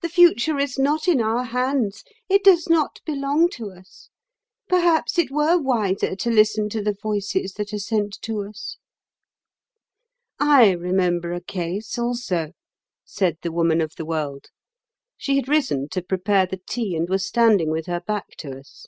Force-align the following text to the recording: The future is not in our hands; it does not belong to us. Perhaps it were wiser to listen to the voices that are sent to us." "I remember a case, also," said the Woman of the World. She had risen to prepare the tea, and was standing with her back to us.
The 0.00 0.08
future 0.08 0.60
is 0.60 0.78
not 0.78 1.08
in 1.08 1.20
our 1.20 1.42
hands; 1.42 2.04
it 2.28 2.44
does 2.44 2.68
not 2.68 3.00
belong 3.04 3.48
to 3.54 3.72
us. 3.72 4.10
Perhaps 4.68 5.18
it 5.18 5.32
were 5.32 5.58
wiser 5.58 6.14
to 6.14 6.30
listen 6.30 6.68
to 6.68 6.80
the 6.80 6.92
voices 6.92 7.54
that 7.54 7.72
are 7.72 7.78
sent 7.80 8.16
to 8.22 8.44
us." 8.44 8.76
"I 10.38 10.70
remember 10.70 11.32
a 11.32 11.40
case, 11.40 11.98
also," 11.98 12.52
said 13.04 13.38
the 13.42 13.50
Woman 13.50 13.80
of 13.80 13.96
the 13.96 14.04
World. 14.06 14.50
She 15.16 15.34
had 15.34 15.48
risen 15.48 15.88
to 15.88 16.00
prepare 16.00 16.46
the 16.46 16.60
tea, 16.64 16.94
and 16.94 17.08
was 17.08 17.26
standing 17.26 17.68
with 17.72 17.86
her 17.86 18.00
back 18.02 18.36
to 18.38 18.56
us. 18.60 18.86